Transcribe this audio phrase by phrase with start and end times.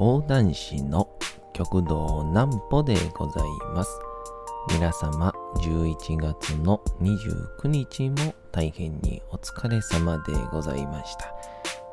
[0.00, 1.10] 講談師の
[1.52, 3.44] 極道南歩でござい
[3.74, 3.90] ます。
[4.70, 11.34] 皆様、11月の29日も大変にお疲れ様でございました。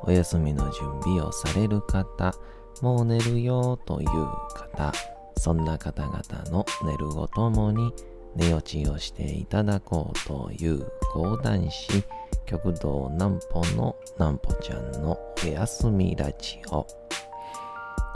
[0.03, 2.33] お休みの準備をされる方、
[2.81, 4.07] もう寝るよという
[4.55, 4.93] 方、
[5.35, 7.91] そんな方々の寝るごともに
[8.37, 12.05] 寝落ちをしていただこうという講談師、
[12.45, 17.06] 極道南歩の南歩ちゃんのお休みラジオ。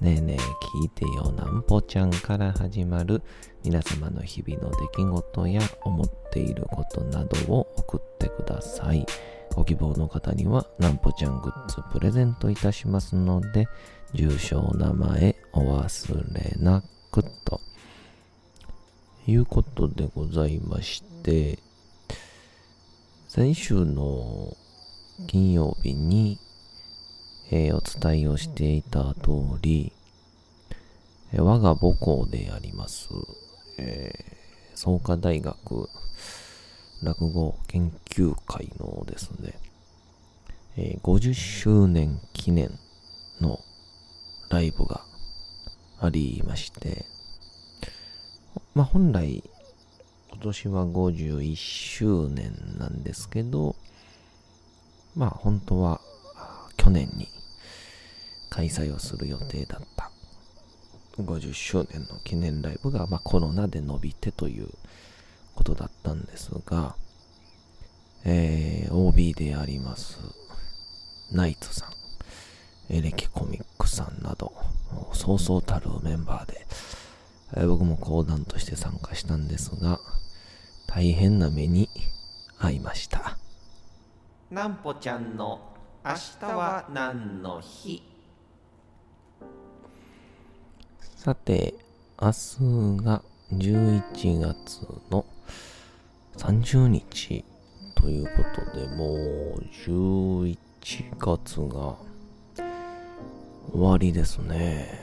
[0.00, 0.36] ねえねえ
[0.80, 3.22] 聞いてよなんぽちゃんから始まる
[3.62, 9.06] 皆様の日々の出来事や思っていることなどを送ってください。
[9.54, 13.68] ご希望の方にはなんぽちゃんグッズプレゼントいたしますので、
[14.12, 17.60] 住所お名前お忘れなくと。
[19.26, 21.58] いうことでございまして、
[23.28, 24.54] 先週の
[25.26, 26.38] 金曜日に、
[27.56, 29.30] えーお伝えをしていた通
[29.62, 29.92] り、
[31.32, 33.10] えー我が母校であります、
[33.78, 35.88] えー創価大学
[37.04, 39.54] 落語研究会のですね、
[40.76, 42.76] えー50周年記念
[43.40, 43.60] の
[44.50, 45.02] ライブが
[46.00, 47.04] ありまして、
[48.74, 49.44] まあ本来
[50.32, 53.76] 今年は51周年なんですけど、
[55.14, 56.00] まあ本当は
[56.76, 57.28] 去年に
[58.54, 60.12] 開催をする予定だった。
[61.18, 64.68] 50周年の記念ライブが、まあ、コロナで伸びてという
[65.56, 66.94] ことだったんですが、
[68.24, 70.18] えー OB であります
[71.32, 74.52] ナイツさんエレキコミックさんなど
[75.12, 76.66] そうそうたるメンバーで、
[77.56, 79.98] えー僕も講談として参加したんですが
[80.86, 81.88] 大変な目に
[82.60, 83.36] 遭いました。
[84.50, 85.60] なんぽちゃんの
[86.04, 88.13] 明日は何の日？
[91.24, 91.74] さて、
[92.20, 95.24] 明日が11月の
[96.36, 97.42] 30日
[97.94, 100.58] ということで、もう11
[101.18, 101.96] 月が
[103.72, 105.00] 終わりですね。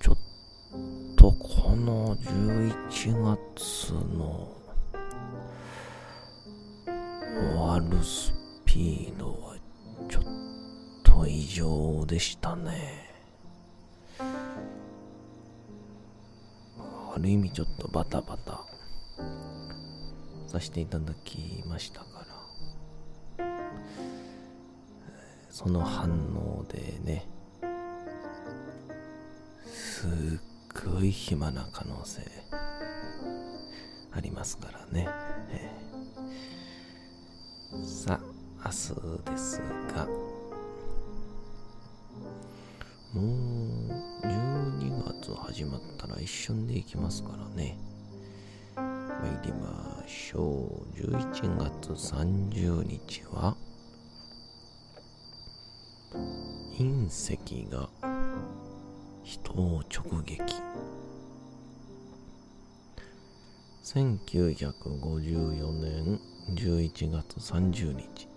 [0.00, 0.16] ちょっ
[1.14, 4.48] とこの11月の
[7.32, 8.32] 終わるス
[8.64, 9.54] ピードは
[10.08, 10.24] ちょっ
[11.04, 13.09] と異常でしたね。
[17.14, 18.64] ある意味ちょっとバタバタ
[20.46, 22.24] させていただきましたか
[23.38, 23.46] ら、
[25.50, 27.26] その反応でね、
[29.66, 30.10] すっ
[30.92, 32.22] ごい暇な可能性
[34.12, 35.08] ありますからね。
[35.50, 35.80] えー
[37.84, 39.62] さあ、明日です
[39.94, 40.06] が、
[43.14, 43.24] もう
[46.20, 47.78] 一瞬で行きますからね。
[48.76, 51.00] 参りましょう。
[51.00, 53.56] 11月30日は、
[56.78, 57.88] 隕石が
[59.22, 60.40] 人を直撃。
[63.84, 66.20] 1954年
[66.54, 68.28] 11月30日、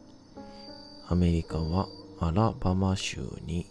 [1.08, 1.88] アメリカは
[2.20, 3.68] アラバマ州に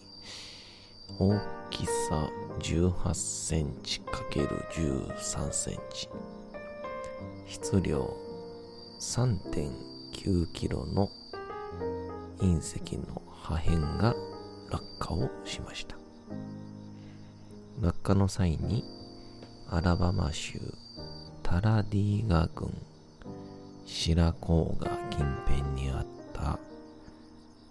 [1.19, 1.39] 大
[1.71, 6.09] きさ18センチ ×13 センチ。
[7.47, 8.17] 質量
[9.01, 11.11] 3.9キロの
[12.39, 14.15] 隕石の破片が
[14.71, 15.97] 落下をしました。
[17.81, 18.85] 落下の際に
[19.69, 20.59] アラバマ州
[21.43, 22.73] タラディーガ郡
[23.85, 26.59] 白甲賀近辺にあった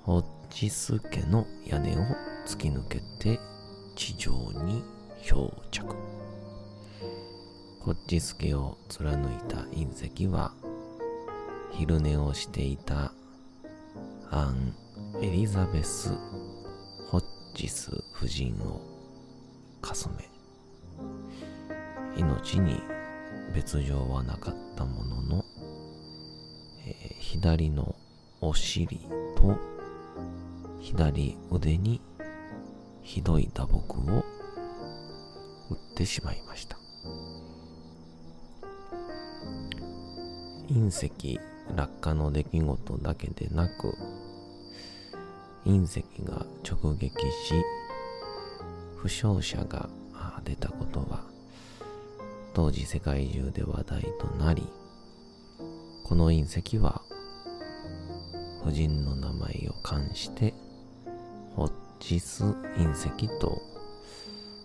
[0.03, 3.39] ホッジス家の屋根を突き抜けて
[3.95, 4.31] 地上
[4.63, 4.83] に
[5.23, 5.95] 漂着。
[7.79, 10.53] ホッジス家を貫いた隕石は
[11.71, 13.13] 昼寝をしていた
[14.29, 14.75] アン・
[15.21, 16.13] エリザベス・
[17.09, 17.23] ホッ
[17.55, 18.81] ジス夫人を
[19.81, 20.29] かすめ。
[22.17, 22.81] 命に
[23.53, 25.45] 別状はなかったものの、
[26.85, 27.95] えー左の
[28.41, 29.07] お尻
[29.37, 29.57] と
[30.81, 32.01] 左腕に
[33.01, 34.25] ひどい打撲を
[35.69, 36.77] 打ってしまいました。
[40.71, 41.39] 隕石
[41.75, 43.93] 落下の出来事だけでなく
[45.65, 47.53] 隕石が直撃し
[48.95, 49.89] 負傷者が
[50.45, 51.25] 出たことは
[52.53, 54.67] 当時世界中で話題となり
[56.03, 57.01] この隕石は
[58.61, 60.53] 夫人の名前を冠して
[62.01, 63.61] ホッジス隕石と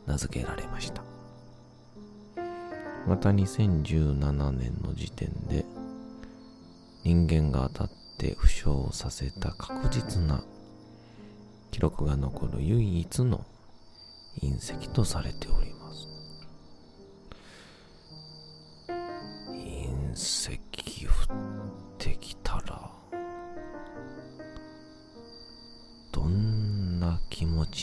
[0.07, 1.03] 名付けられました。
[3.07, 5.67] また2017年の時点で
[7.05, 10.43] 人間が当たって負傷させた確実な
[11.71, 13.45] 記録が残る唯一の
[14.41, 16.16] 隕石とされております。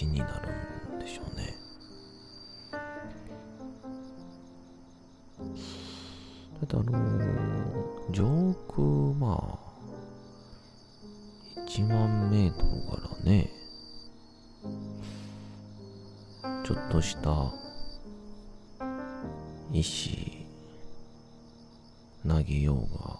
[0.04, 1.56] 気持ちになるんでしょうね。
[6.60, 8.82] だってあのー、上空
[9.18, 9.64] まあ
[11.68, 13.50] 1万メートルからね
[16.66, 17.52] ちょっとした
[19.72, 20.46] 石
[22.28, 23.20] 投げようが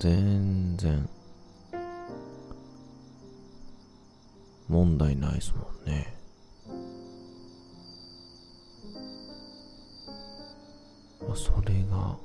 [0.00, 1.08] 全然
[4.70, 6.14] 問題ないですもんね。
[11.34, 12.16] それが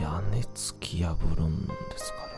[0.00, 2.29] 屋根突き破るんですか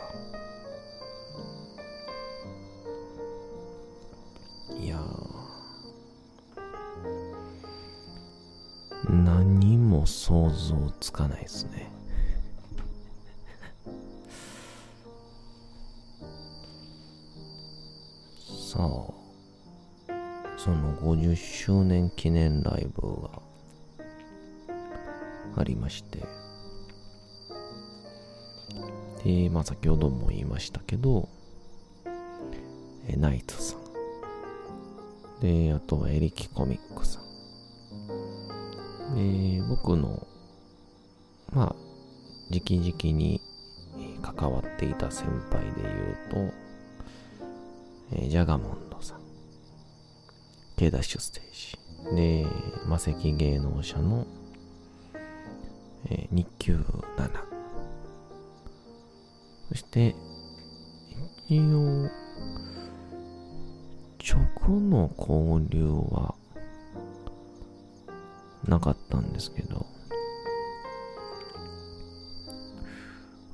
[25.57, 26.21] ありまして
[29.25, 31.29] で、まあ先ほども言いましたけど、
[33.07, 33.81] えナイツさん。
[35.41, 37.23] で、あとはエリキコミックさん。
[39.15, 40.27] で、僕の、
[41.53, 41.77] まあ、
[42.51, 43.41] 直々に
[44.23, 46.53] 関わっていた先輩で言う
[48.11, 49.21] と、えジャガモンドさん。
[50.77, 52.17] K ダッシュステージ。
[52.17, 52.47] で、
[52.87, 54.27] 魔石芸能者の、
[56.15, 56.77] え日給
[57.17, 57.31] 7。
[59.71, 60.15] そして、
[61.49, 62.11] 一応、
[64.23, 66.35] 直の交流は
[68.69, 69.87] なかったんですけど、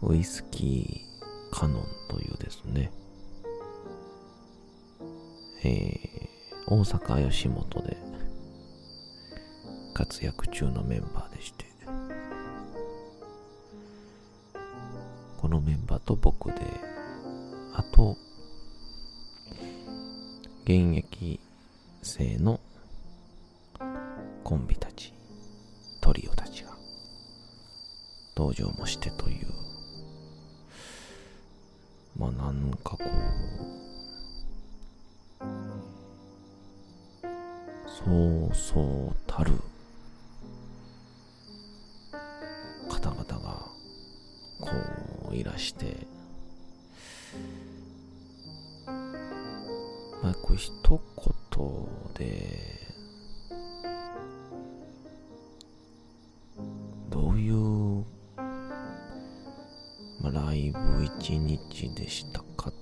[0.02, 2.90] ウイスキーカノンというですね、
[5.62, 7.96] えー、大阪吉本で
[9.94, 11.67] 活躍中のメンバーでして、
[15.68, 16.62] メンバーと僕で、
[17.74, 18.16] あと、
[20.64, 21.38] 現役
[22.00, 22.58] 生の
[24.44, 25.12] コンビたち、
[26.00, 26.70] トリオたちが
[28.34, 29.48] 登場もしてという、
[32.18, 33.02] まあなんかこう、
[37.86, 39.52] そうそうたる
[50.22, 51.00] まあこう一言
[52.14, 52.88] で
[57.08, 58.04] どういう、
[60.20, 62.72] まあ、ライブ一日でしたか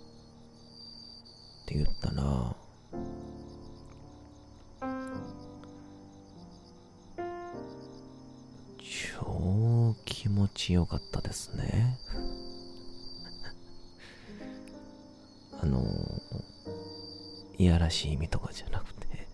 [17.87, 19.29] いやらしい意味とかじゃなくて、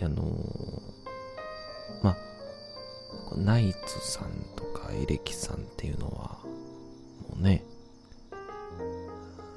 [0.00, 0.22] あの、
[2.04, 2.16] まあ、
[3.36, 6.38] ナイツさんとかエレキさんっていうのは、
[7.28, 7.64] もうね、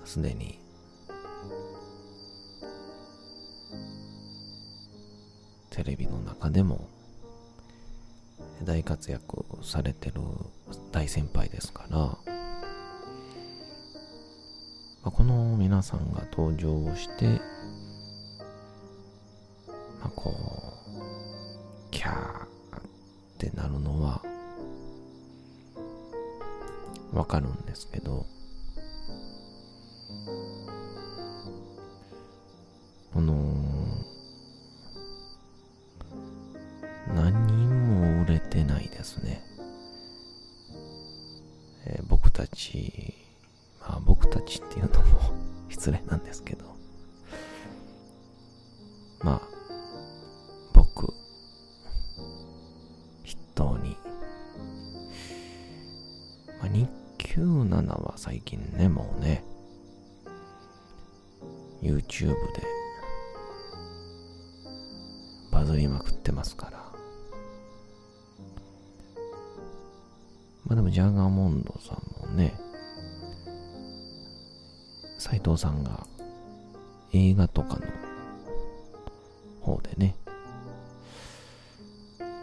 [0.04, 0.60] すでに、
[5.70, 6.88] テレビの中でも
[8.64, 10.22] 大活躍されてる
[10.92, 12.18] 大先輩ですから、
[15.04, 17.26] まあ、この皆さんが登場して、
[20.00, 22.50] まあ、こう、キャーっ
[23.38, 24.22] てなるのは、
[27.14, 28.26] わかるんですけど、
[53.62, 53.98] 筆頭に、
[56.60, 59.44] まあ、日給7は最近ね、もうね、
[61.82, 62.36] YouTube で
[65.52, 66.82] バズりまくってますから。
[70.66, 72.54] まあでもジャガーモンドさんもね、
[75.18, 76.06] 斎藤さんが
[77.14, 78.11] 映画とかの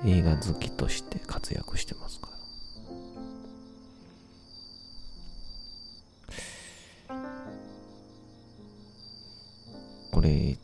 [0.04, 2.38] 映画好きとして活躍してますから。
[10.12, 10.56] これ、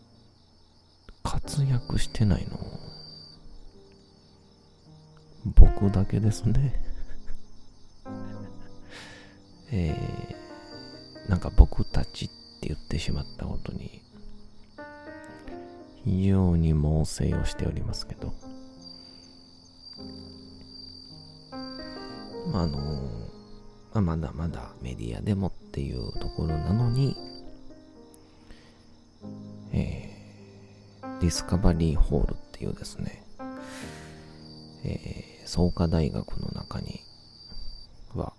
[1.23, 2.59] 活躍してないの、
[5.55, 6.81] 僕だけですね。
[9.71, 12.29] えー、なんか僕たちっ
[12.61, 14.03] て言ってしまったことに、
[16.05, 18.33] 非常に猛省をしておりますけど、
[22.61, 22.79] あ、の、
[23.93, 27.17] まあ、まだまだメディアでもっていうところなのに、
[29.73, 33.25] えー、ディスカバリーホールっていうですね、
[34.85, 37.01] えー、創価大学の中に
[38.15, 38.33] は、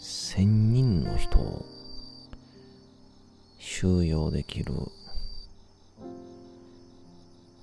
[0.00, 1.64] 1000人の人を
[3.58, 4.74] 収容できる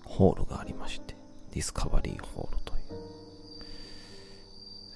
[0.04, 1.16] ホールがありまして、
[1.54, 2.81] ディスカバリーホールという。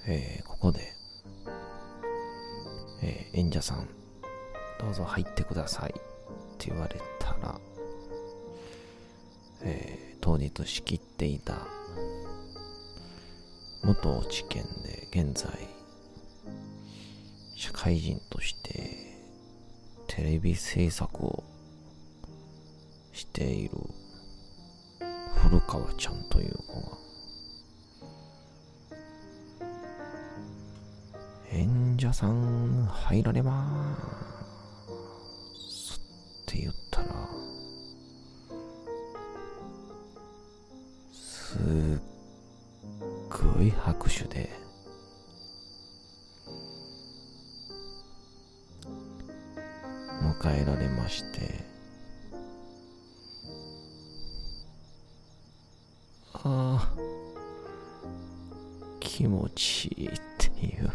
[0.08, 0.94] えー、ここで、
[3.02, 3.88] えー、演者さん、
[4.78, 5.94] どうぞ入ってくださいっ
[6.58, 7.58] て言われたら、
[9.62, 11.66] えー、当日仕切っていた
[13.82, 15.50] 元知見で現在
[17.56, 19.16] 社会人として
[20.06, 21.44] テレビ制作を
[23.12, 23.70] している
[25.36, 27.05] 古川ちゃんという子が
[31.96, 37.06] 者さん入られまーすって言ったら
[41.12, 41.60] すっ
[43.54, 44.50] ごい拍手で
[50.42, 51.64] 迎えられまして
[56.34, 56.92] ああ
[59.00, 60.90] 気持ちいいっていう。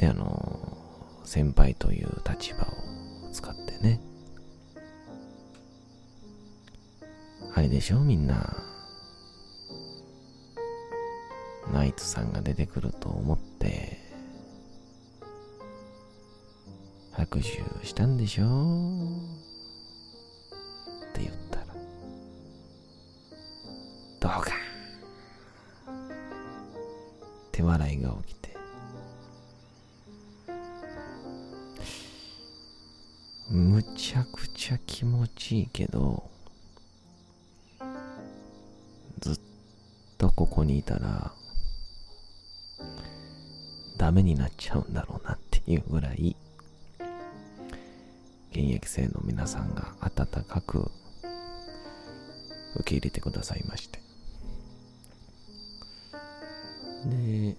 [0.00, 0.78] であの
[1.24, 4.00] 先輩という立場を使ってね。
[7.54, 8.00] あれでしょ？
[8.00, 8.56] みんな。
[11.70, 13.98] ナイツさんが出てくると思って。
[17.12, 18.46] 拍手したんでしょ？
[39.20, 39.38] ずっ
[40.18, 41.32] とここにいたら
[43.96, 46.36] ダメになっちゃうんだろうなっていうぐらい
[48.50, 50.90] 現役生の皆さんが温かく
[52.76, 54.00] 受け入れてくださいまして。
[57.06, 57.56] で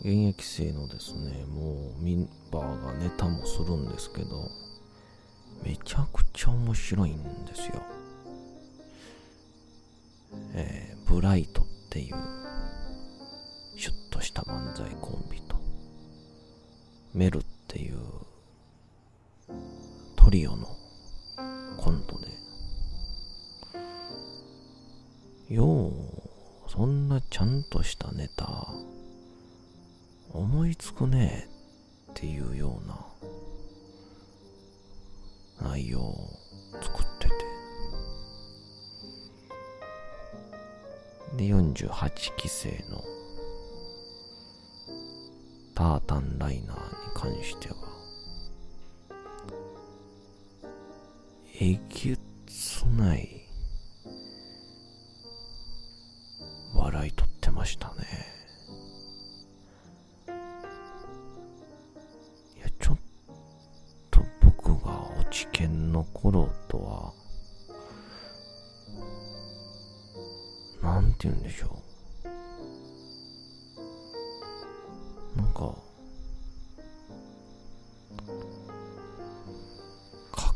[0.00, 4.50] 現役生のですねもうメンバーがネタもするんですけど
[5.62, 7.93] めちゃくちゃ面白いんですよ。
[10.54, 12.14] えー、ブライトっていう
[13.76, 15.56] シュッとした漫才コンビと
[17.12, 17.96] メルっていう
[20.16, 20.66] トリオの
[21.76, 22.28] コントで
[25.54, 25.92] よう
[26.70, 28.68] そんなちゃんとしたネタ
[30.32, 31.48] 思いつくね
[32.10, 32.98] っていうような
[35.70, 36.30] 内容を
[36.80, 37.13] 作って
[41.36, 43.02] で48期生の
[45.74, 46.82] タータンライナーに
[47.14, 47.74] 関しては
[51.60, 53.43] えげつない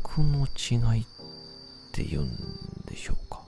[0.09, 1.05] 格の違いっ
[1.91, 2.29] て言うん
[2.85, 3.43] でしょうか。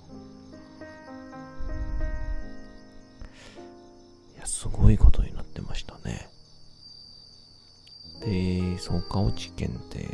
[4.36, 6.30] いや、すごいことになってましたね。
[8.22, 10.08] で、草加落ち県って、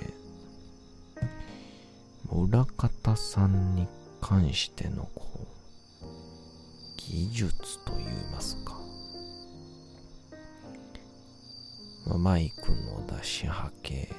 [2.32, 3.88] 裏方さんに
[4.22, 6.06] 関してのこう、
[6.96, 8.77] 技術といいますか。
[12.06, 14.16] まあ、マイクの出しはけ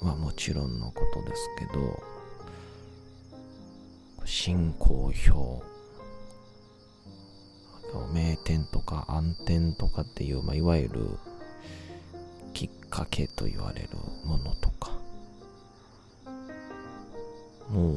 [0.00, 2.02] はもちろんのことですけど、
[4.24, 5.64] 進行表、
[8.12, 11.18] 名店とか暗点とかっていう、まあ、いわゆる
[12.54, 13.88] きっかけと言われる
[14.24, 14.92] ものとか、
[17.68, 17.96] もう、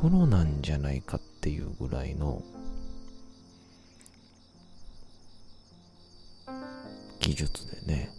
[0.00, 2.42] プロなんじゃないかっていうぐらいの
[7.20, 8.17] 技術でね、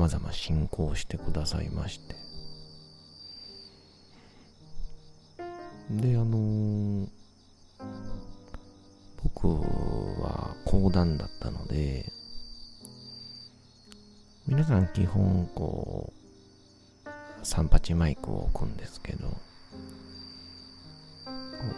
[0.00, 2.14] 様々進行してくださいまして。
[5.90, 7.08] で、あのー、
[9.22, 9.46] 僕
[10.22, 12.10] は講談だったので、
[14.46, 16.14] 皆さん基本こ
[17.04, 17.08] う、
[17.42, 19.28] 三八マイクを置くんですけど、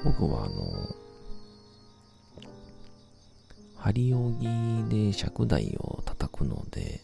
[0.04, 0.94] 僕はあの、
[3.78, 7.01] 針扇で尺台を叩くので、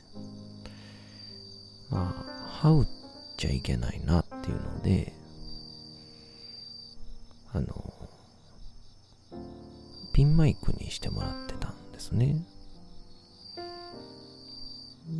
[2.63, 2.87] まあ、羽打っ
[3.37, 5.13] ちゃいけないなっていうので、
[7.53, 7.67] あの、
[10.13, 12.45] ピンマイクにしてもらってたんですね。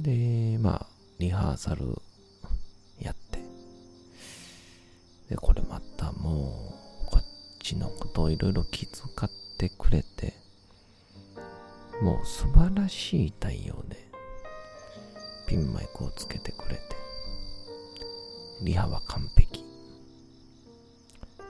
[0.03, 0.87] で、まあ、
[1.19, 2.03] リハーサル
[3.01, 3.39] やって。
[5.31, 6.75] で、これまたも
[7.05, 7.25] う、こっ
[7.61, 8.93] ちのことをいろいろ気遣
[9.25, 10.35] ってくれて、
[12.03, 13.97] もう素晴らしい対応で、
[15.47, 16.98] ピンマイクをつけてくれて、
[18.63, 19.65] リハは完璧。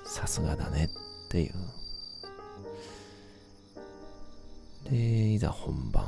[0.04, 0.88] さすがだねっ
[1.30, 1.54] ていう。
[4.90, 6.06] で、いざ本番。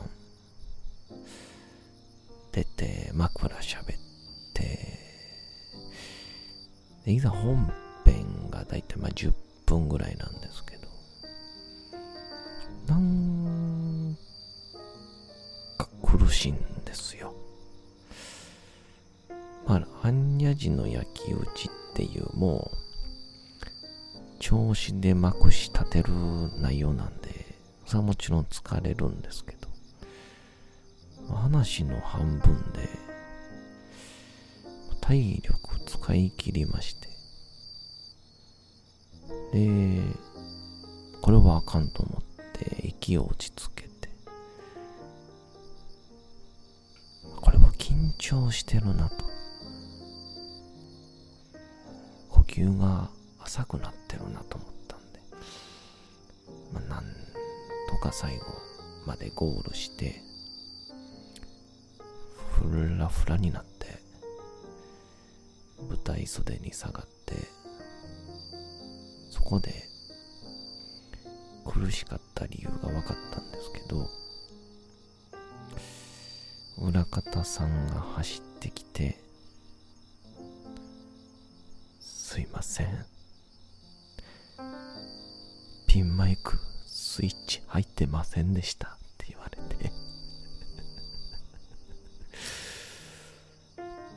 [2.53, 3.85] 出て、枕喋っ
[4.55, 4.99] て、
[7.05, 7.73] で、いざ本
[8.05, 9.33] 編がだいたいまあ10
[9.67, 10.89] 分ぐらいなんですけど、
[12.89, 14.17] なん
[15.79, 16.57] か苦しいん
[20.03, 22.77] 般若寺の焼き打ちっていうもう、
[24.39, 26.13] 調子でまくし立てる
[26.59, 29.57] 内容なんで、それはもちろん疲れるんですけ
[31.29, 32.89] ど、話の半分で、
[35.03, 37.09] 体力使い切りまして、
[39.53, 40.01] で、
[41.21, 44.09] これはあかんと思って息を落ち着けて、
[47.41, 49.20] これは緊張してるなと。
[52.61, 53.11] 呼吸が
[53.43, 55.21] 浅くなってるなと思ったんで、
[56.73, 57.05] まあ、なん
[57.89, 58.45] とか最後
[59.07, 60.21] までゴールして、
[62.53, 63.99] フラフラになって、
[65.89, 67.35] 舞台袖に下がって、
[69.31, 69.85] そこで
[71.65, 74.07] 苦しかった理由が分かったんですけど、
[76.87, 79.30] 裏方さんが走ってきて、
[82.71, 82.87] せん。
[85.89, 86.57] ピンマイク
[86.87, 89.91] スイッチ入ってませんでしたって言われて っ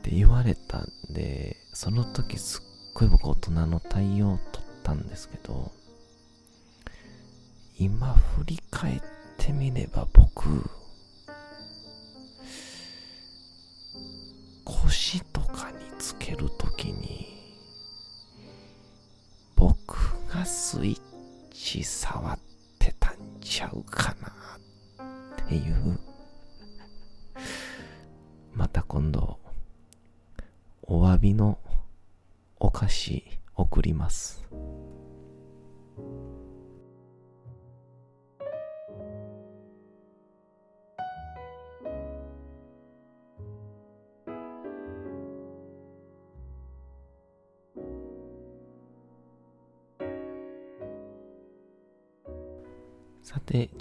[0.03, 2.61] て言われたんで、その時すっ
[2.93, 5.71] ごい僕大人の対応を取ったんですけど、
[7.79, 9.01] 今振り返っ
[9.39, 10.69] てみれば僕、
[20.53, 21.01] スイッ
[21.51, 22.39] チ触っ
[22.77, 24.29] てたんちゃうかな
[25.35, 25.99] っていう。
[28.53, 29.39] また今度、
[30.83, 31.57] お詫びの
[32.59, 33.23] お菓子
[33.55, 34.42] 送ります。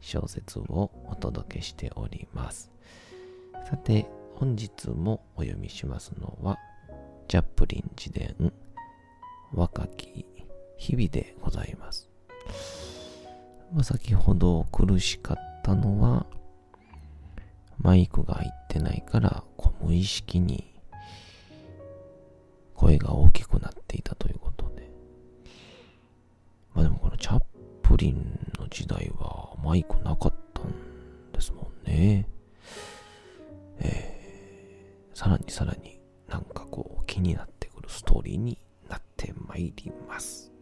[0.00, 2.70] 小説をお届けしております。
[3.68, 6.58] さて、本日もお読みしますのは、
[7.28, 8.52] チャップリン自伝、
[9.52, 10.26] 若き
[10.76, 12.08] 日々でございます。
[13.72, 16.26] まあ、先ほど苦しかったのは、
[17.78, 19.42] マイクが入ってないから、
[19.80, 20.72] 無意識に
[22.74, 24.90] 声が大きくなっていたということで。
[26.74, 27.46] まあでもこのチャップ
[27.88, 32.28] プリンの時代はマイクなかったんですもんね。
[33.78, 40.52] えー、さらにさらになんかこう気になってくるストーリーになってまいります。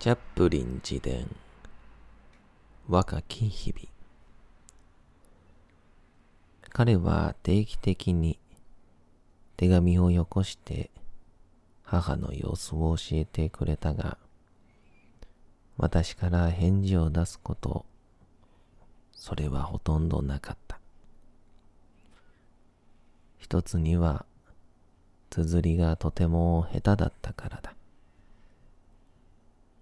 [0.00, 1.28] チャップリン自伝
[2.88, 3.97] 若き日々
[6.70, 8.38] 彼は定期的に
[9.56, 10.90] 手紙をよこして
[11.82, 14.18] 母の様子を教えてくれたが
[15.76, 17.86] 私から返事を出すこと
[19.12, 20.78] それはほとんどなかった。
[23.36, 24.24] 一つには
[25.30, 27.74] 綴りがとても下手だったからだ。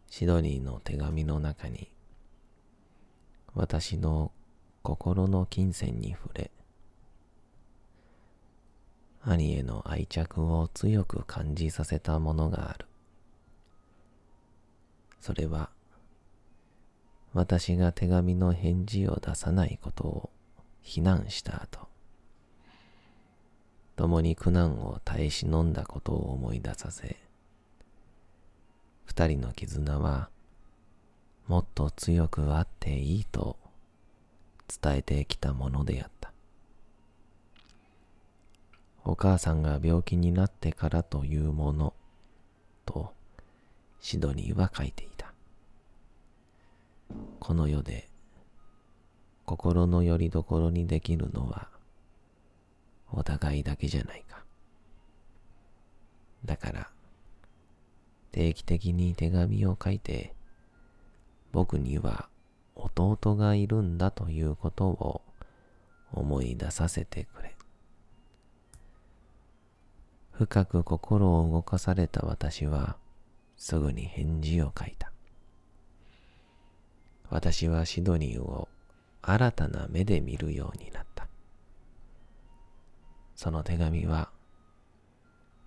[0.09, 1.91] シドニーの手紙の中に
[3.55, 4.33] 私の
[4.83, 6.51] 心の金銭に触れ
[9.29, 12.87] 兄への愛着を強く感じさせたものがある
[15.21, 15.71] それは
[17.35, 20.31] 私が手紙の返事を出さないことを
[20.81, 21.89] 非難した後
[23.97, 27.17] 共に苦難を耐え忍んだことを思い出させ
[29.07, 30.31] 二人の絆は
[31.49, 33.57] もっと強くあっていいと
[34.81, 36.36] 伝えてきたものであった。
[39.09, 41.95] お母さんが病気になってからというもの
[42.85, 43.13] と
[44.01, 45.33] シドニーは書いていた。
[47.39, 48.09] この世で
[49.45, 51.69] 心の拠り所にできるのは
[53.13, 54.43] お互いだけじゃないか。
[56.45, 56.91] だから
[58.33, 60.35] 定期的に手紙を書いて、
[61.53, 62.29] 僕には
[62.75, 65.23] 弟がいるんだということを
[66.13, 67.56] 思い出させてくれ。
[70.39, 72.99] 深く心を動かされた私は
[73.57, 75.11] すぐに返事を書いた。
[77.31, 78.69] 私はシドニーを
[79.23, 81.27] 新たな目で見るようになった。
[83.35, 84.31] その手紙は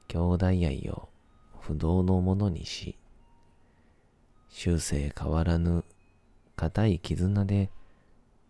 [0.07, 1.09] 兄弟愛を
[1.59, 2.95] 不動のものにし、
[4.49, 5.83] 終生変わらぬ
[6.55, 7.71] 固い絆で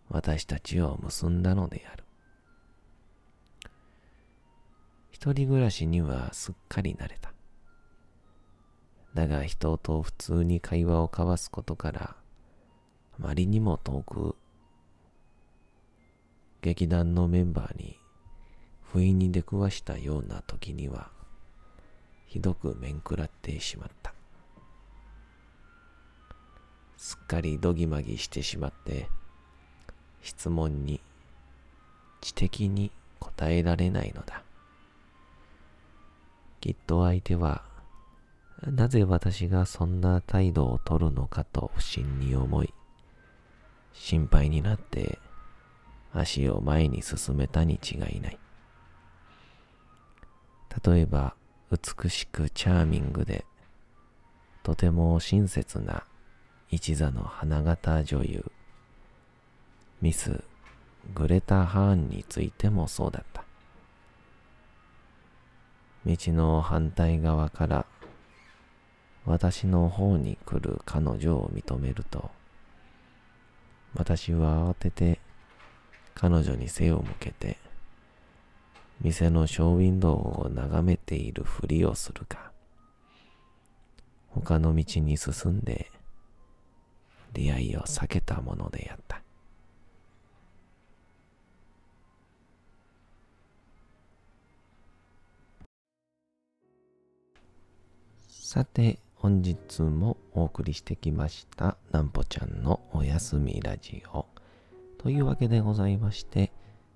[0.10, 2.04] 私たちを結んだのである。
[5.20, 7.34] 一人暮らしにはすっかり慣れた。
[9.14, 12.16] だが人と普通に会話を交わすことから、あ
[13.18, 14.38] まりにも遠く、
[16.62, 18.00] 劇団のメンバーに
[18.82, 21.10] 不意に出くわしたような時には、
[22.26, 24.14] ひどく面食らってしまった。
[26.96, 29.10] すっかりどぎまぎしてしまって、
[30.22, 31.02] 質問に
[32.22, 34.44] 知的に答えられないのだ。
[36.60, 37.64] きっと相手は、
[38.66, 42.74] なぜ私がそんな態度をとるのかと不審に思い、
[43.94, 45.20] 心配になって
[46.14, 48.40] 足を前に進めたに違いない。
[50.86, 51.36] 例えば、
[51.72, 53.46] 美しくチャーミングで、
[54.64, 56.04] とても親切な
[56.70, 58.52] 一座の花形女優、
[60.02, 60.44] ミス・
[61.14, 63.44] グレタ・ハーンについてもそうだった。
[66.06, 67.86] 道の反対側から
[69.26, 72.32] 私の方に来る彼女を認めると、
[73.96, 75.20] 私は慌てて
[76.16, 77.58] 彼女に背を向けて、
[79.02, 82.52] 店のショーウィンドウを眺めているふりをするか、
[84.28, 85.92] 他の道に進んで
[87.34, 89.22] 出会いを避けたものであった。
[98.52, 104.26] さて、本日もお送りしてきましたなんぽちゃんのおやすみラジオ。
[104.98, 106.52] というわけでございまして、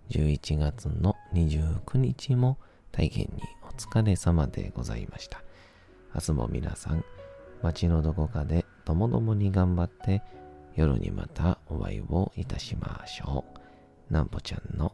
[0.10, 2.58] 11月の29日も
[2.92, 5.44] 大変にお疲れ様でございました。
[6.16, 7.06] 明日も皆さん、
[7.62, 10.24] 街のどこかでともどもに頑張って
[10.76, 13.46] 夜にまたお会いをいたしましょ
[14.10, 14.12] う。
[14.12, 14.92] なんぽちゃんの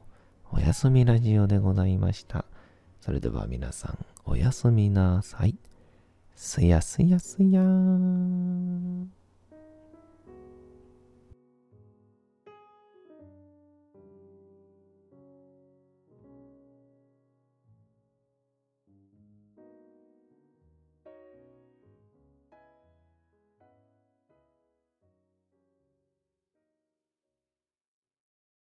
[0.51, 2.43] おやすみラジオでございました。
[2.99, 5.55] それでは皆さんおやすみなさい。
[6.41, 9.18] すやすやすやーん。